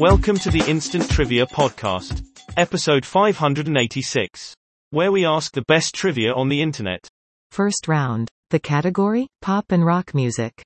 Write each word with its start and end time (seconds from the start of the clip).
Welcome 0.00 0.38
to 0.38 0.50
the 0.50 0.64
Instant 0.66 1.10
Trivia 1.10 1.44
Podcast, 1.44 2.24
episode 2.56 3.04
586, 3.04 4.54
where 4.90 5.12
we 5.12 5.26
ask 5.26 5.52
the 5.52 5.64
best 5.68 5.94
trivia 5.94 6.32
on 6.32 6.48
the 6.48 6.62
internet. 6.62 7.06
First 7.50 7.88
round. 7.88 8.28
The 8.50 8.60
category? 8.60 9.26
Pop 9.42 9.72
and 9.72 9.84
rock 9.84 10.14
music. 10.14 10.62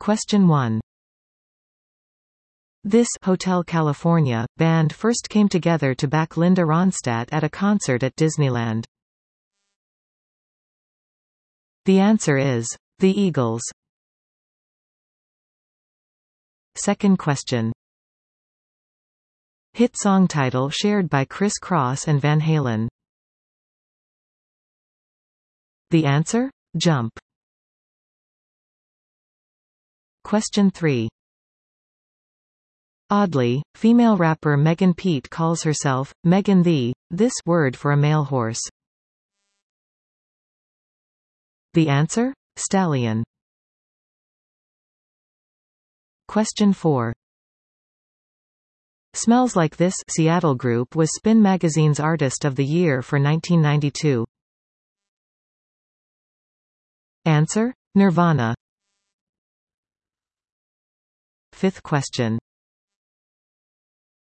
Question 0.00 0.48
1. 0.48 0.80
This 2.84 3.08
Hotel 3.22 3.62
California 3.62 4.46
band 4.56 4.94
first 4.94 5.28
came 5.28 5.48
together 5.48 5.94
to 5.94 6.08
back 6.08 6.36
Linda 6.36 6.62
Ronstadt 6.62 7.28
at 7.30 7.44
a 7.44 7.48
concert 7.48 8.02
at 8.02 8.16
Disneyland. 8.16 8.84
The 11.84 11.98
answer 11.98 12.38
is 12.38 12.68
The 13.00 13.10
Eagles. 13.10 13.62
Second 16.76 17.18
question. 17.18 17.72
Hit 19.72 19.96
song 19.96 20.28
title 20.28 20.70
shared 20.70 21.10
by 21.10 21.24
Kris 21.24 21.54
Kross 21.60 22.06
and 22.06 22.20
Van 22.20 22.40
Halen. 22.40 22.86
The 25.90 26.06
answer? 26.06 26.52
Jump. 26.76 27.12
Question 30.22 30.70
3. 30.70 31.08
Oddly, 33.10 33.62
female 33.74 34.16
rapper 34.16 34.56
Megan 34.56 34.94
Pete 34.94 35.28
calls 35.28 35.64
herself, 35.64 36.14
Megan 36.22 36.62
the, 36.62 36.94
this 37.10 37.34
word 37.44 37.76
for 37.76 37.90
a 37.90 37.96
male 37.96 38.24
horse. 38.24 38.62
The 41.74 41.88
answer? 41.88 42.34
Stallion. 42.56 43.24
Question 46.28 46.74
4. 46.74 47.14
Smells 49.14 49.56
Like 49.56 49.76
This 49.76 49.94
Seattle 50.10 50.54
Group 50.54 50.94
was 50.94 51.08
Spin 51.14 51.40
Magazine's 51.40 51.98
Artist 51.98 52.44
of 52.44 52.56
the 52.56 52.64
Year 52.64 53.00
for 53.00 53.18
1992. 53.18 54.26
Answer? 57.24 57.72
Nirvana. 57.94 58.54
Fifth 61.52 61.82
question. 61.82 62.38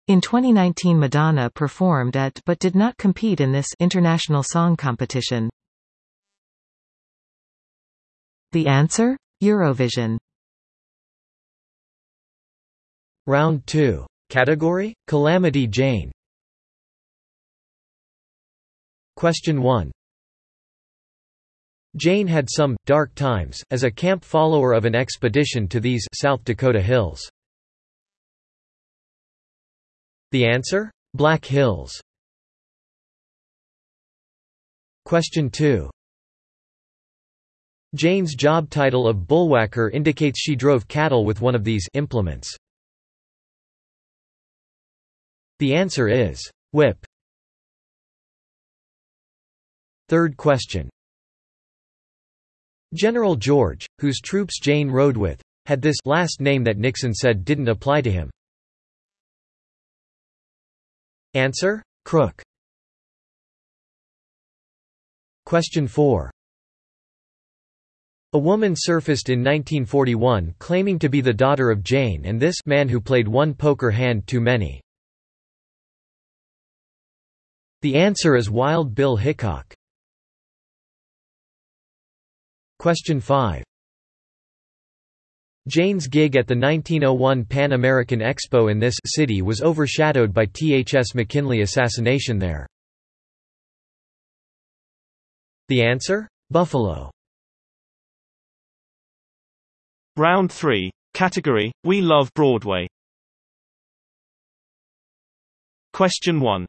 In 0.08 0.20
2019 0.20 0.98
Madonna 0.98 1.48
performed 1.50 2.16
at 2.16 2.38
but 2.44 2.58
did 2.58 2.74
not 2.74 2.98
compete 2.98 3.40
in 3.40 3.52
this 3.52 3.68
international 3.78 4.42
song 4.42 4.76
competition. 4.76 5.48
The 8.52 8.66
answer? 8.66 9.16
Eurovision. 9.42 10.18
Round 13.26 13.64
2. 13.66 14.06
Category? 14.28 14.94
Calamity 15.06 15.66
Jane. 15.66 16.10
Question 19.16 19.62
1. 19.62 19.92
Jane 21.96 22.26
had 22.26 22.48
some 22.50 22.76
dark 22.86 23.14
times 23.14 23.62
as 23.70 23.84
a 23.84 23.90
camp 23.90 24.24
follower 24.24 24.72
of 24.72 24.84
an 24.84 24.94
expedition 24.94 25.68
to 25.68 25.80
these 25.80 26.06
South 26.14 26.42
Dakota 26.44 26.80
hills. 26.80 27.20
The 30.32 30.46
answer? 30.46 30.90
Black 31.14 31.44
Hills. 31.44 32.00
Question 35.04 35.50
2. 35.50 35.90
Jane's 37.94 38.36
job 38.36 38.70
title 38.70 39.08
of 39.08 39.26
bullwhacker 39.26 39.92
indicates 39.92 40.38
she 40.38 40.54
drove 40.54 40.86
cattle 40.86 41.24
with 41.24 41.40
one 41.40 41.56
of 41.56 41.64
these 41.64 41.88
implements. 41.94 42.56
The 45.58 45.74
answer 45.74 46.08
is 46.08 46.40
whip. 46.72 47.04
Third 50.08 50.36
question. 50.36 50.88
General 52.94 53.36
George, 53.36 53.86
whose 53.98 54.20
troops 54.20 54.60
Jane 54.60 54.88
rode 54.88 55.16
with, 55.16 55.42
had 55.66 55.82
this 55.82 55.96
last 56.04 56.40
name 56.40 56.64
that 56.64 56.78
Nixon 56.78 57.12
said 57.12 57.44
didn't 57.44 57.68
apply 57.68 58.00
to 58.02 58.10
him. 58.10 58.30
Answer? 61.34 61.82
Crook. 62.04 62.42
Question 65.44 65.86
4. 65.86 66.30
A 68.32 68.38
woman 68.38 68.74
surfaced 68.76 69.28
in 69.28 69.40
1941 69.40 70.54
claiming 70.60 71.00
to 71.00 71.08
be 71.08 71.20
the 71.20 71.32
daughter 71.32 71.68
of 71.68 71.82
Jane 71.82 72.24
and 72.24 72.38
this 72.38 72.54
man 72.64 72.88
who 72.88 73.00
played 73.00 73.26
one 73.26 73.54
poker 73.54 73.90
hand 73.90 74.28
too 74.28 74.40
many. 74.40 74.80
The 77.82 77.96
answer 77.96 78.36
is 78.36 78.48
Wild 78.48 78.94
Bill 78.94 79.16
Hickok. 79.16 79.74
Question 82.78 83.20
5. 83.20 83.64
Jane's 85.66 86.06
gig 86.06 86.36
at 86.36 86.46
the 86.46 86.54
1901 86.54 87.44
Pan 87.46 87.72
American 87.72 88.20
Expo 88.20 88.70
in 88.70 88.78
this 88.78 88.94
city 89.06 89.42
was 89.42 89.60
overshadowed 89.60 90.32
by 90.32 90.46
T.H.S. 90.46 91.16
McKinley 91.16 91.62
assassination 91.62 92.38
there. 92.38 92.66
The 95.66 95.82
answer? 95.82 96.28
Buffalo. 96.50 97.10
Round 100.20 100.52
3. 100.52 100.90
Category, 101.14 101.72
We 101.82 102.02
Love 102.02 102.28
Broadway. 102.34 102.86
Question 105.94 106.40
1. 106.40 106.66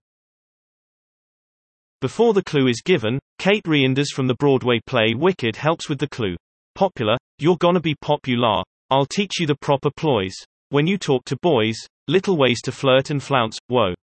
Before 1.99 2.33
the 2.33 2.45
clue 2.45 2.67
is 2.69 2.81
given, 2.81 3.19
Kate 3.39 3.65
Reinders 3.65 4.07
from 4.15 4.27
the 4.27 4.35
Broadway 4.35 4.79
play 4.87 5.15
Wicked 5.17 5.57
helps 5.57 5.89
with 5.89 5.99
the 5.99 6.07
clue. 6.07 6.37
Popular, 6.75 7.17
you're 7.39 7.57
gonna 7.57 7.81
be 7.81 7.93
popular, 7.99 8.63
I'll 8.89 9.05
teach 9.05 9.41
you 9.41 9.47
the 9.47 9.57
proper 9.59 9.89
ploys. 9.97 10.33
When 10.69 10.87
you 10.87 10.97
talk 10.97 11.25
to 11.25 11.35
boys, 11.41 11.75
little 12.07 12.37
ways 12.37 12.61
to 12.61 12.71
flirt 12.71 13.09
and 13.09 13.21
flounce, 13.21 13.57
whoa. 13.67 13.93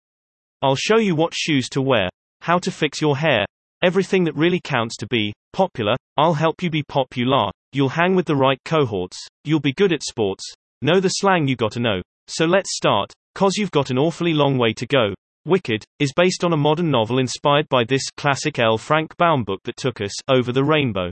I'll 0.61 0.77
show 0.77 0.99
you 0.99 1.15
what 1.15 1.33
shoes 1.35 1.71
to 1.71 1.81
wear, 1.81 2.11
how 2.43 2.59
to 2.59 2.71
fix 2.71 3.01
your 3.01 3.17
hair, 3.17 3.47
everything 3.83 4.25
that 4.25 4.37
really 4.37 4.61
counts 4.63 4.99
to 4.99 5.07
be 5.07 5.33
popular. 5.53 5.97
I'll 6.17 6.35
help 6.35 6.63
you 6.63 6.71
be 6.71 6.83
popular. 6.83 7.51
You'll 7.73 7.89
hang 7.89 8.15
with 8.15 8.27
the 8.27 8.37
right 8.37 8.59
cohorts, 8.65 9.19
you'll 9.45 9.61
be 9.61 9.73
good 9.73 9.93
at 9.93 10.03
sports, 10.03 10.45
know 10.81 11.01
the 11.01 11.09
slang 11.09 11.47
you 11.47 11.57
gotta 11.57 11.81
know. 11.81 12.01
So 12.27 12.45
let's 12.45 12.77
start, 12.77 13.13
cause 13.35 13.57
you've 13.57 13.71
got 13.71 13.91
an 13.91 13.99
awfully 13.99 14.33
long 14.33 14.59
way 14.59 14.73
to 14.75 14.87
go. 14.87 15.15
Wicked, 15.45 15.85
is 15.99 16.13
based 16.15 16.45
on 16.45 16.53
a 16.53 16.57
modern 16.57 16.91
novel 16.91 17.19
inspired 17.19 17.69
by 17.69 17.85
this 17.85 18.11
classic 18.17 18.59
L. 18.59 18.77
Frank 18.77 19.17
Baum 19.17 19.45
book 19.45 19.61
that 19.65 19.77
took 19.77 20.01
us 20.01 20.13
over 20.29 20.53
the 20.53 20.65
rainbow. 20.65 21.11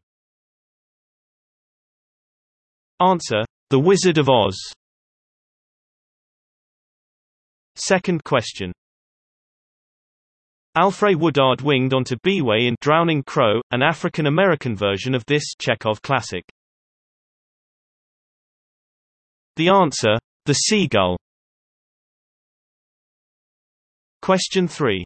Answer. 3.01 3.45
The 3.71 3.79
Wizard 3.79 4.19
of 4.19 4.29
Oz. 4.29 4.57
Second 7.75 8.25
question. 8.25 8.73
Alfre 10.76 11.16
Woodard 11.16 11.62
winged 11.62 11.94
onto 11.94 12.16
B-Way 12.22 12.66
in 12.66 12.76
Drowning 12.82 13.22
Crow, 13.22 13.62
an 13.70 13.82
African-American 13.82 14.76
version 14.76 15.14
of 15.14 15.25
this 15.26 15.54
Chekhov 15.59 16.03
classic. 16.03 16.44
The 19.56 19.70
answer. 19.70 20.19
The 20.44 20.53
Seagull. 20.53 21.16
Question 24.20 24.69
3. 24.69 25.03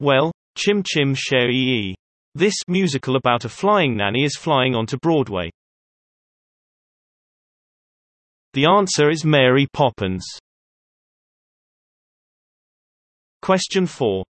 Well, 0.00 0.32
Chim 0.56 0.82
Chim 0.82 1.14
Cher 1.14 1.50
This 2.34 2.54
musical 2.68 3.16
about 3.16 3.44
a 3.44 3.50
flying 3.50 3.98
nanny 3.98 4.24
is 4.24 4.36
flying 4.36 4.74
onto 4.74 4.96
Broadway. 4.96 5.50
The 8.54 8.64
answer 8.64 9.10
is 9.10 9.26
Mary 9.26 9.66
Poppins. 9.74 10.24
Question 13.42 13.86
4. 13.86 14.24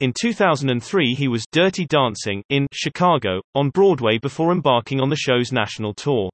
In 0.00 0.12
2003 0.18 1.14
he 1.14 1.28
was 1.28 1.44
Dirty 1.52 1.86
Dancing 1.86 2.42
in 2.48 2.66
Chicago, 2.72 3.40
on 3.54 3.70
Broadway 3.70 4.18
before 4.18 4.52
embarking 4.52 5.00
on 5.00 5.08
the 5.08 5.16
show's 5.16 5.52
national 5.52 5.94
tour. 5.94 6.30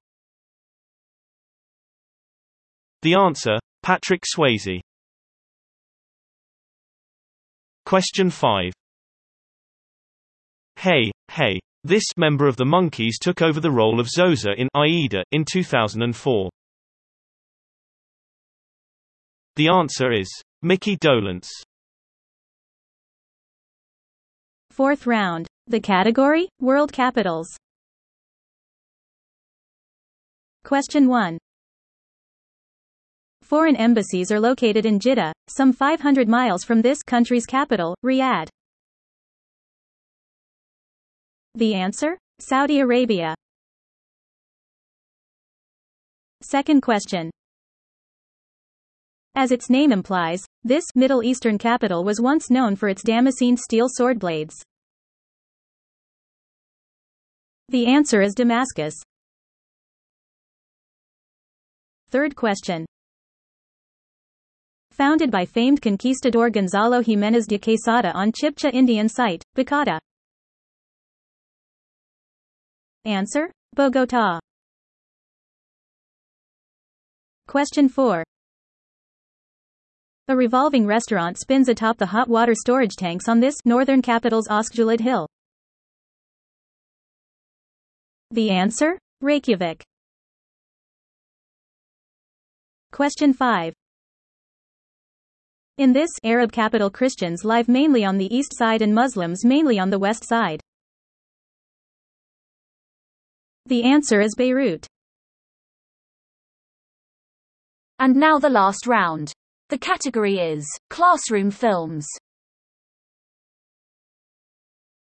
The 3.03 3.15
answer, 3.15 3.59
Patrick 3.83 4.23
Swayze. 4.25 4.81
Question 7.85 8.31
5. 8.31 8.73
Hey, 10.77 11.11
Hey. 11.31 11.61
This 11.85 12.05
member 12.17 12.49
of 12.49 12.57
the 12.57 12.65
Monkees 12.65 13.19
took 13.21 13.41
over 13.41 13.61
the 13.61 13.71
role 13.71 14.01
of 14.01 14.09
Zoser 14.09 14.55
in 14.57 14.69
Aida 14.75 15.23
in 15.31 15.45
2004. 15.45 16.51
The 19.55 19.69
answer 19.69 20.13
is 20.13 20.29
Micky 20.61 20.97
Dolenz. 20.97 21.49
Fourth 24.73 25.07
round. 25.07 25.47
The 25.69 25.79
category? 25.79 26.49
World 26.61 26.93
capitals. 26.93 27.49
Question 30.65 31.09
1. 31.09 31.39
Foreign 33.43 33.77
embassies 33.77 34.33
are 34.33 34.41
located 34.41 34.85
in 34.85 34.99
Jeddah, 34.99 35.33
some 35.49 35.73
500 35.73 36.29
miles 36.29 36.65
from 36.65 36.83
this 36.83 37.05
country's 37.05 37.47
capital, 37.47 37.95
Riyadh. 38.05 38.49
The 41.55 41.75
answer? 41.75 42.19
Saudi 42.41 42.81
Arabia. 42.81 43.35
Second 46.43 46.83
question. 46.83 47.31
As 49.35 49.53
its 49.53 49.71
name 49.71 49.93
implies, 49.93 50.48
this 50.65 50.85
Middle 50.95 51.23
Eastern 51.23 51.59
capital 51.59 52.05
was 52.05 52.21
once 52.21 52.51
known 52.51 52.77
for 52.77 52.89
its 52.89 53.03
Damascene 53.03 53.57
steel 53.57 53.87
sword 53.89 54.19
blades. 54.19 54.55
The 57.69 57.87
answer 57.87 58.23
is 58.23 58.35
Damascus. 58.35 58.95
Third 62.11 62.35
question. 62.35 62.87
Founded 64.93 65.31
by 65.31 65.45
famed 65.45 65.81
conquistador 65.81 66.51
Gonzalo 66.51 67.03
Jimenez 67.03 67.47
de 67.47 67.59
Quesada 67.59 68.13
on 68.15 68.33
Chibcha 68.33 68.73
Indian 68.73 69.09
site, 69.09 69.43
Bacata. 69.57 69.99
Answer? 73.05 73.51
Bogota. 73.75 74.41
Question 77.47 77.89
4. 77.89 78.25
A 80.31 80.37
revolving 80.37 80.87
restaurant 80.87 81.39
spins 81.39 81.71
atop 81.71 81.97
the 81.97 82.05
hot 82.05 82.29
water 82.29 82.55
storage 82.55 82.97
tanks 82.97 83.31
on 83.31 83.41
this 83.41 83.55
northern 83.65 84.03
capital's 84.03 84.47
Öskjuhlíð 84.49 85.01
hill. 85.01 85.27
The 88.33 88.51
answer? 88.51 88.99
Reykjavik. 89.23 89.83
Question 92.93 93.33
5. 93.33 93.73
In 95.79 95.95
this 95.95 96.11
Arab 96.23 96.53
capital 96.53 96.91
Christians 96.91 97.43
live 97.43 97.67
mainly 97.67 98.05
on 98.05 98.19
the 98.19 98.29
east 98.35 98.53
side 98.55 98.83
and 98.83 98.95
Muslims 98.95 99.47
mainly 99.47 99.79
on 99.79 99.89
the 99.89 99.99
west 99.99 100.29
side. 100.29 100.61
The 103.65 103.83
answer 103.83 104.21
is 104.21 104.35
Beirut. 104.37 104.87
And 107.99 108.15
now 108.15 108.39
the 108.39 108.51
last 108.51 108.87
round. 108.87 109.33
The 109.71 109.77
category 109.79 110.39
is 110.39 110.67
Classroom 110.89 111.51
Films. 111.51 112.07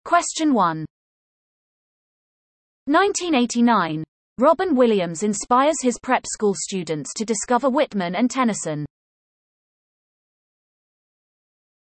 Question 0.04 0.54
1. 0.54 0.86
1989. 2.86 4.04
Robin 4.38 4.76
Williams 4.76 5.24
inspires 5.24 5.74
his 5.82 5.98
prep 6.00 6.24
school 6.24 6.54
students 6.56 7.12
to 7.14 7.24
discover 7.24 7.68
Whitman 7.68 8.14
and 8.14 8.30
Tennyson. 8.30 8.86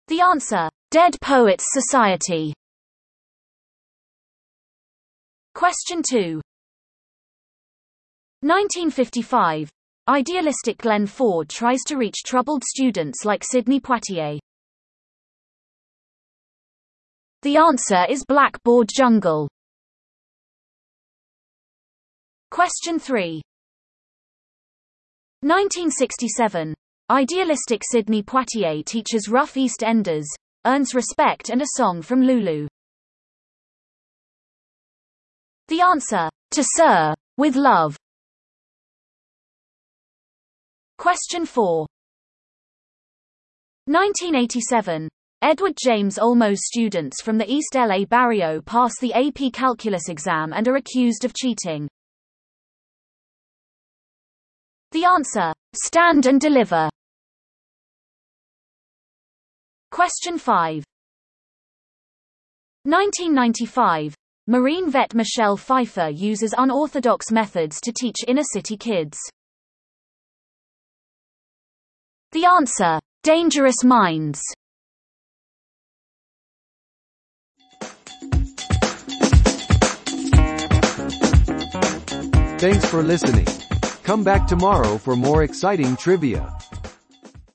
The 0.07 0.21
answer. 0.21 0.67
Dead 0.89 1.15
Poets 1.21 1.65
Society. 1.73 2.55
Question 5.53 6.01
2. 6.01 6.41
1955. 8.41 9.69
Idealistic 10.09 10.79
Glenn 10.79 11.05
Ford 11.07 11.47
tries 11.47 11.79
to 11.87 11.95
reach 11.95 12.23
troubled 12.25 12.61
students 12.65 13.23
like 13.23 13.41
Sidney 13.41 13.79
Poitier. 13.79 14.37
The 17.43 17.55
answer 17.55 18.05
is 18.09 18.25
Blackboard 18.27 18.89
Jungle. 18.93 19.47
Question 22.51 22.99
3. 22.99 23.41
1967. 25.39 26.73
Idealistic 27.09 27.81
Sidney 27.89 28.23
Poitier 28.23 28.83
teaches 28.83 29.29
rough 29.29 29.55
East 29.55 29.83
Enders, 29.83 30.27
earns 30.65 30.93
respect 30.93 31.49
and 31.49 31.61
a 31.61 31.77
song 31.77 32.01
from 32.01 32.21
Lulu. 32.21 32.67
The 35.69 35.79
answer. 35.79 36.29
To 36.51 36.63
Sir. 36.75 37.13
With 37.37 37.55
love. 37.55 37.95
Question 41.03 41.45
4. 41.45 41.85
1987. 43.87 45.09
Edward 45.41 45.73
James 45.77 46.17
Olmos 46.17 46.59
students 46.59 47.21
from 47.21 47.37
the 47.37 47.51
East 47.51 47.75
LA 47.75 48.05
barrio 48.05 48.61
pass 48.61 48.93
the 49.01 49.13
AP 49.13 49.51
Calculus 49.51 50.07
exam 50.07 50.53
and 50.53 50.65
are 50.65 50.77
accused 50.77 51.25
of 51.25 51.33
cheating. 51.33 51.89
The 54.93 55.03
answer. 55.03 55.51
Stand 55.75 56.25
and 56.25 56.39
deliver. 56.39 56.87
Question 59.91 60.37
5. 60.37 60.85
1995. 62.85 64.15
Marine 64.47 64.89
vet 64.89 65.13
Michelle 65.13 65.57
Pfeiffer 65.57 66.07
uses 66.07 66.55
unorthodox 66.57 67.29
methods 67.29 67.81
to 67.81 67.91
teach 67.91 68.23
inner 68.25 68.45
city 68.53 68.77
kids. 68.77 69.19
The 72.33 72.45
answer. 72.45 72.99
Dangerous 73.21 73.83
Minds. 73.83 74.41
Thanks 82.57 82.85
for 82.85 83.03
listening. 83.03 83.45
Come 84.01 84.23
back 84.23 84.47
tomorrow 84.47 84.97
for 84.97 85.15
more 85.15 85.43
exciting 85.43 85.95
trivia. 85.95 86.51